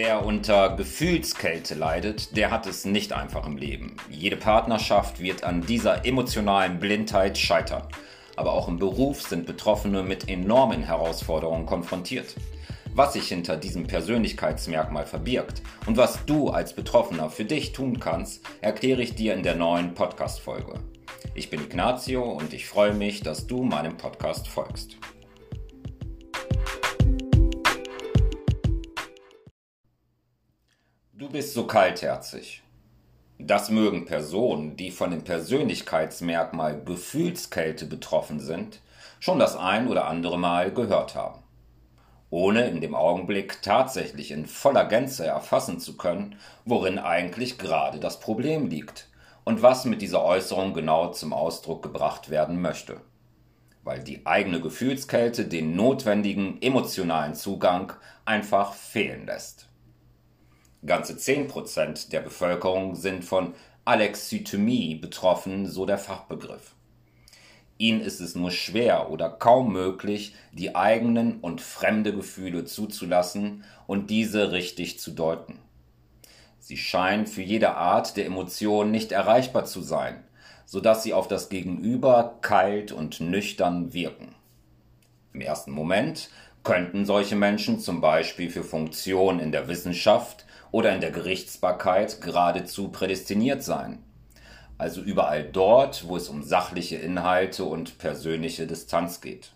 [0.00, 3.96] Wer unter Gefühlskälte leidet, der hat es nicht einfach im Leben.
[4.08, 7.82] Jede Partnerschaft wird an dieser emotionalen Blindheit scheitern.
[8.36, 12.36] Aber auch im Beruf sind Betroffene mit enormen Herausforderungen konfrontiert.
[12.94, 18.44] Was sich hinter diesem Persönlichkeitsmerkmal verbirgt und was du als Betroffener für dich tun kannst,
[18.60, 20.74] erkläre ich dir in der neuen Podcast-Folge.
[21.34, 24.96] Ich bin Ignazio und ich freue mich, dass du meinem Podcast folgst.
[31.18, 32.62] Du bist so kaltherzig.
[33.40, 38.78] Das mögen Personen, die von dem Persönlichkeitsmerkmal Gefühlskälte betroffen sind,
[39.18, 41.42] schon das ein oder andere Mal gehört haben.
[42.30, 48.20] Ohne in dem Augenblick tatsächlich in voller Gänze erfassen zu können, worin eigentlich gerade das
[48.20, 49.08] Problem liegt
[49.42, 53.00] und was mit dieser Äußerung genau zum Ausdruck gebracht werden möchte.
[53.82, 57.92] Weil die eigene Gefühlskälte den notwendigen emotionalen Zugang
[58.24, 59.67] einfach fehlen lässt.
[60.86, 66.74] Ganze 10% der Bevölkerung sind von Alexithymie betroffen, so der Fachbegriff.
[67.78, 74.10] Ihnen ist es nur schwer oder kaum möglich, die eigenen und fremde Gefühle zuzulassen und
[74.10, 75.58] diese richtig zu deuten.
[76.58, 80.24] Sie scheinen für jede Art der Emotion nicht erreichbar zu sein,
[80.66, 84.34] so dass sie auf das Gegenüber kalt und nüchtern wirken.
[85.32, 86.30] Im ersten Moment
[86.64, 92.88] könnten solche Menschen zum Beispiel für Funktionen in der Wissenschaft oder in der Gerichtsbarkeit geradezu
[92.88, 94.02] prädestiniert sein.
[94.76, 99.52] Also überall dort, wo es um sachliche Inhalte und persönliche Distanz geht.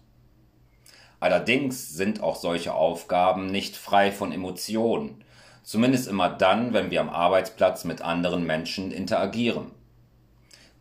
[1.21, 5.23] Allerdings sind auch solche Aufgaben nicht frei von Emotionen,
[5.63, 9.71] zumindest immer dann, wenn wir am Arbeitsplatz mit anderen Menschen interagieren.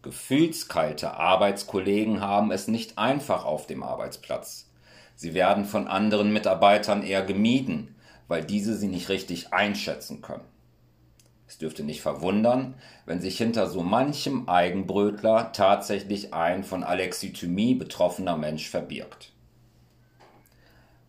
[0.01, 4.67] Gefühlskalte Arbeitskollegen haben es nicht einfach auf dem Arbeitsplatz.
[5.16, 7.93] Sie werden von anderen Mitarbeitern eher gemieden,
[8.31, 10.45] weil diese sie nicht richtig einschätzen können.
[11.49, 12.75] Es dürfte nicht verwundern,
[13.06, 19.33] wenn sich hinter so manchem Eigenbrötler tatsächlich ein von Alexithymie betroffener Mensch verbirgt.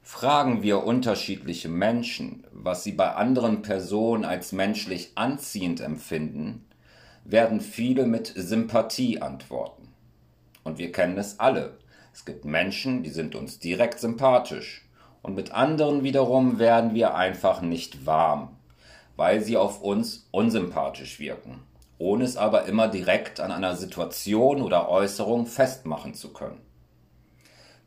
[0.02, 6.64] Fragen wir unterschiedliche Menschen, was sie bei anderen Personen als menschlich anziehend empfinden,
[7.22, 9.86] werden viele mit Sympathie antworten.
[10.64, 11.78] Und wir kennen es alle.
[12.12, 14.82] Es gibt Menschen, die sind uns direkt sympathisch
[15.22, 18.56] und mit anderen wiederum werden wir einfach nicht warm,
[19.16, 21.60] weil sie auf uns unsympathisch wirken,
[21.99, 26.60] ohne es aber immer direkt an einer Situation oder Äußerung festmachen zu können.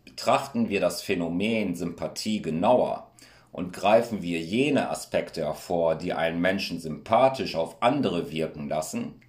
[0.06, 3.12] Betrachten wir das Phänomen Sympathie genauer
[3.52, 9.22] und greifen wir jene Aspekte hervor, die einen Menschen sympathisch auf andere wirken lassen,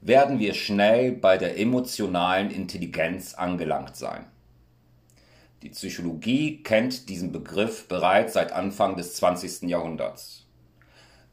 [0.00, 4.26] werden wir schnell bei der emotionalen Intelligenz angelangt sein.
[5.62, 9.62] Die Psychologie kennt diesen Begriff bereits seit Anfang des 20.
[9.68, 10.46] Jahrhunderts.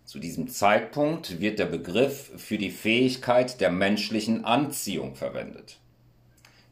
[0.03, 5.79] Zu diesem Zeitpunkt wird der Begriff für die Fähigkeit der menschlichen Anziehung verwendet.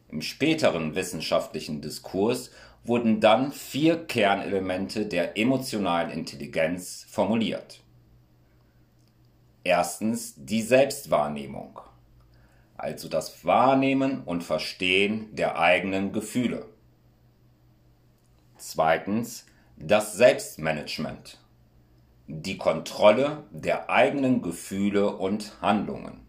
[0.09, 2.51] Im späteren wissenschaftlichen Diskurs
[2.83, 7.81] wurden dann vier Kernelemente der emotionalen Intelligenz formuliert.
[9.63, 11.79] Erstens die Selbstwahrnehmung,
[12.77, 16.72] also das Wahrnehmen und Verstehen der eigenen Gefühle.
[18.65, 21.37] Zweitens das Selbstmanagement.
[22.27, 26.21] Die Kontrolle der eigenen Gefühle und Handlungen.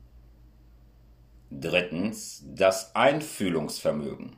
[1.53, 4.35] Drittens das Einfühlungsvermögen.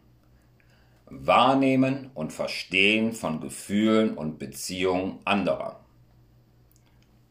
[1.07, 5.81] Wahrnehmen und Verstehen von Gefühlen und Beziehungen anderer.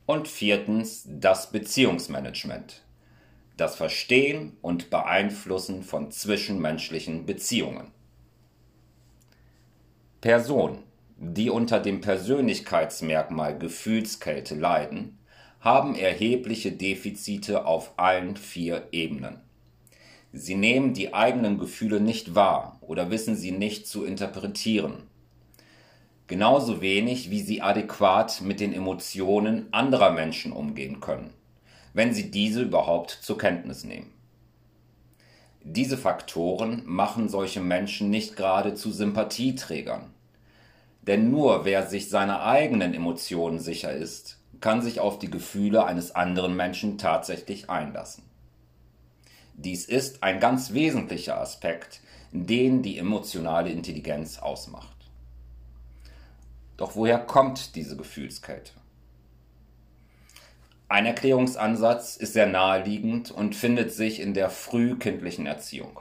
[0.07, 2.81] Und viertens das Beziehungsmanagement.
[3.55, 7.94] Das Verstehen und Beeinflussen von zwischenmenschlichen Beziehungen.
[10.25, 10.79] Personen,
[11.19, 15.19] die unter dem Persönlichkeitsmerkmal Gefühlskälte leiden,
[15.59, 19.41] haben erhebliche Defizite auf allen vier Ebenen.
[20.33, 25.03] Sie nehmen die eigenen Gefühle nicht wahr oder wissen sie nicht zu interpretieren.
[26.25, 31.35] Genauso wenig wie sie adäquat mit den Emotionen anderer Menschen umgehen können,
[31.93, 34.11] wenn sie diese überhaupt zur Kenntnis nehmen.
[35.61, 40.14] Diese Faktoren machen solche Menschen nicht gerade zu Sympathieträgern.
[41.07, 46.15] Denn nur wer sich seiner eigenen Emotionen sicher ist, kann sich auf die Gefühle eines
[46.15, 48.23] anderen Menschen tatsächlich einlassen.
[49.53, 54.95] Dies ist ein ganz wesentlicher Aspekt, den die emotionale Intelligenz ausmacht.
[56.77, 58.73] Doch woher kommt diese Gefühlskälte?
[60.87, 65.99] Ein Erklärungsansatz ist sehr naheliegend und findet sich in der frühkindlichen Erziehung.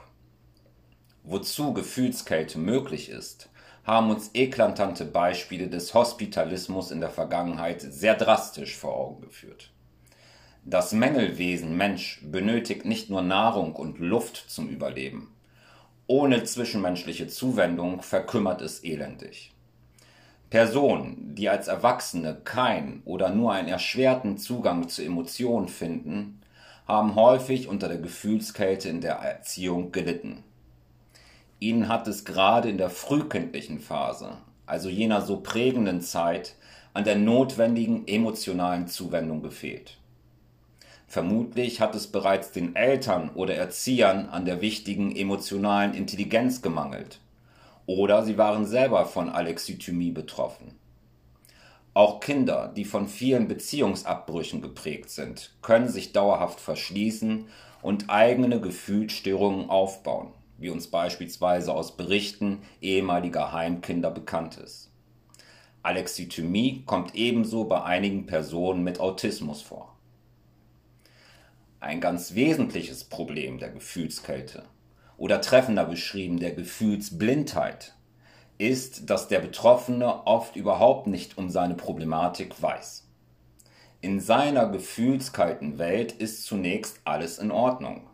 [1.23, 3.49] Wozu Gefühlskälte möglich ist,
[3.85, 9.71] haben uns eklatante Beispiele des Hospitalismus in der Vergangenheit sehr drastisch vor Augen geführt.
[10.65, 15.35] Das Mängelwesen Mensch benötigt nicht nur Nahrung und Luft zum Überleben.
[16.07, 19.53] Ohne zwischenmenschliche Zuwendung verkümmert es elendig.
[20.49, 26.41] Personen, die als Erwachsene kein oder nur einen erschwerten Zugang zu Emotionen finden,
[26.87, 30.45] haben häufig unter der Gefühlskälte in der Erziehung gelitten.
[31.65, 36.57] Ihnen hat es gerade in der frühkindlichen Phase, also jener so prägenden Zeit,
[36.93, 39.97] an der notwendigen emotionalen Zuwendung gefehlt.
[41.07, 47.19] Vermutlich hat es bereits den Eltern oder Erziehern an der wichtigen emotionalen Intelligenz gemangelt.
[47.87, 50.75] Oder sie waren selber von Alexithymie betroffen.
[51.95, 57.47] Auch Kinder, die von vielen Beziehungsabbrüchen geprägt sind, können sich dauerhaft verschließen
[57.81, 60.35] und eigene Gefühlsstörungen aufbauen,
[60.65, 64.91] wie uns beispielsweise aus Berichten ehemaliger Heimkinder bekannt ist.
[65.83, 69.95] Alexithymie kommt ebenso bei einigen Personen mit Autismus vor.
[71.81, 74.65] Ein ganz wesentliches Problem der Gefühlskälte
[75.19, 77.95] oder treffender beschrieben der Gefühlsblindheit
[78.57, 83.07] ist, dass der Betroffene oft überhaupt nicht um seine Problematik weiß.
[84.01, 88.09] In seiner gefühlskalten Welt ist zunächst alles in Ordnung.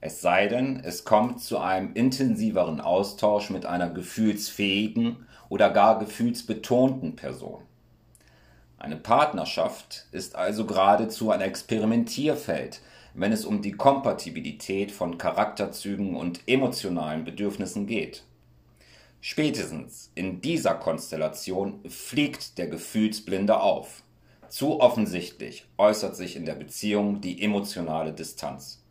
[0.00, 7.16] Es sei denn, es kommt zu einem intensiveren Austausch mit einer gefühlsfähigen oder gar gefühlsbetonten
[7.16, 7.62] Person.
[8.78, 12.80] Eine Partnerschaft ist also geradezu ein Experimentierfeld,
[13.14, 18.22] wenn es um die Kompatibilität von Charakterzügen und emotionalen Bedürfnissen geht.
[19.20, 24.04] Spätestens in dieser Konstellation fliegt der Gefühlsblinde auf.
[24.48, 28.84] Zu offensichtlich äußert sich in der Beziehung die emotionale Distanz.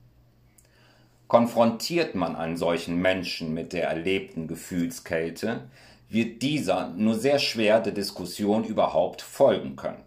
[1.27, 5.69] Konfrontiert man einen solchen Menschen mit der erlebten Gefühlskälte,
[6.09, 10.03] wird dieser nur sehr schwer der Diskussion überhaupt folgen können.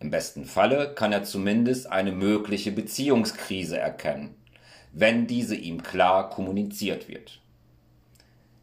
[0.00, 4.34] Im besten Falle kann er zumindest eine mögliche Beziehungskrise erkennen,
[4.92, 7.40] wenn diese ihm klar kommuniziert wird.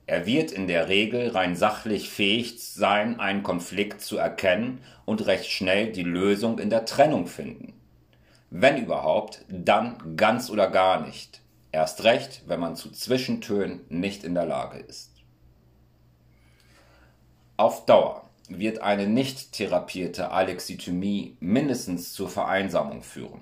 [0.08, 5.50] Er wird in der Regel rein sachlich fähig sein, einen Konflikt zu erkennen und recht
[5.50, 7.74] schnell die Lösung in der Trennung finden.
[8.50, 11.41] Wenn überhaupt, dann ganz oder gar nicht.
[11.72, 15.12] Erst recht, wenn man zu Zwischentönen nicht in der Lage ist.
[17.58, 23.42] Auf Dauer wird eine nicht therapierte Alexithymie mindestens zur Vereinsamung führen.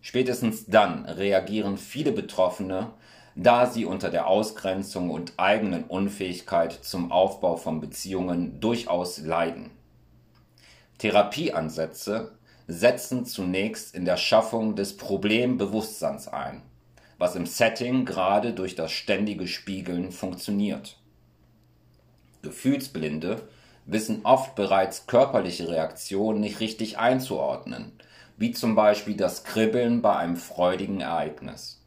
[0.00, 2.92] Spätestens dann reagieren viele Betroffene
[3.34, 9.70] da sie unter der Ausgrenzung und eigenen Unfähigkeit zum Aufbau von Beziehungen durchaus leiden.
[10.98, 12.32] Therapieansätze
[12.66, 16.62] setzen zunächst in der Schaffung des Problembewusstseins ein,
[17.20, 20.96] was im Setting gerade durch das ständige Spiegeln funktioniert.
[22.40, 23.42] Gefühlsblinde
[23.84, 27.92] wissen oft bereits körperliche Reaktionen nicht richtig einzuordnen,
[28.38, 31.84] wie zum Beispiel das Kribbeln bei einem freudigen Ereignis.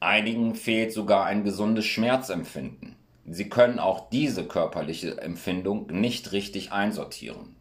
[0.00, 2.96] Einigen fehlt sogar ein gesundes Schmerzempfinden.
[3.26, 7.56] Sie können auch diese körperliche Empfindung nicht richtig einsortieren.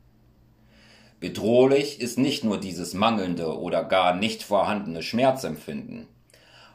[1.21, 6.07] Bedrohlich ist nicht nur dieses mangelnde oder gar nicht vorhandene Schmerzempfinden.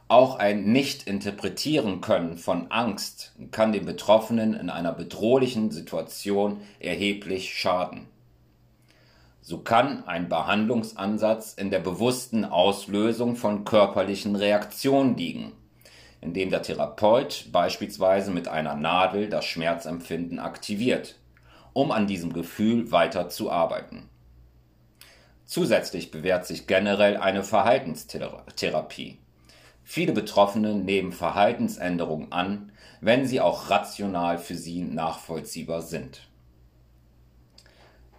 [0.09, 8.07] Auch ein Nicht-Interpretieren können von Angst kann dem Betroffenen in einer bedrohlichen Situation erheblich schaden.
[9.41, 15.53] So kann ein Behandlungsansatz in der bewussten Auslösung von körperlichen Reaktionen liegen
[16.21, 21.15] indem der Therapeut beispielsweise mit einer Nadel das Schmerzempfinden aktiviert,
[21.73, 24.09] um an diesem Gefühl weiter zu arbeiten.
[25.45, 29.17] Zusätzlich bewährt sich generell eine Verhaltenstherapie.
[29.91, 36.27] Viele Betroffene nehmen Verhaltensänderungen an, wenn sie auch rational für sie nachvollziehbar sind.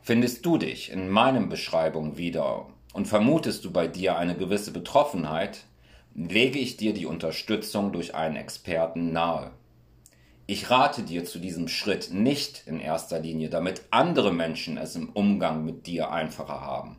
[0.03, 5.61] Findest du dich in meinen Beschreibungen wieder und vermutest du bei dir eine gewisse Betroffenheit,
[6.13, 9.53] lege ich dir die Unterstützung durch einen Experten nahe.
[10.49, 15.11] Ich rate dir zu diesem Schritt nicht in erster Linie, damit andere Menschen es im
[15.11, 16.97] Umgang mit dir einfacher haben.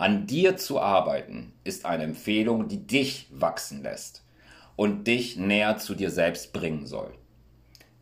[0.00, 4.24] An dir zu arbeiten ist eine Empfehlung, die dich wachsen lässt
[4.74, 7.12] und dich näher zu dir selbst bringen soll.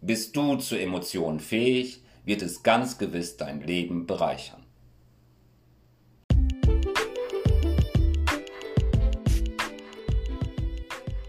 [0.00, 4.64] Bist du zu Emotionen fähig, wird es ganz gewiss dein Leben bereichern.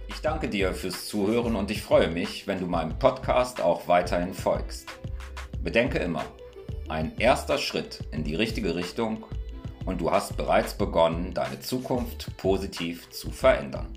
[0.07, 4.35] Ich danke dir fürs Zuhören und ich freue mich, wenn du meinem Podcast auch weiterhin
[4.35, 4.87] folgst.
[5.63, 6.25] Bedenke immer,
[6.89, 9.25] ein erster Schritt in die richtige Richtung
[9.89, 13.87] und du hast bereits begonnen, deine Zukunft positiv zu verändern.